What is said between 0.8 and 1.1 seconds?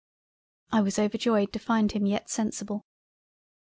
was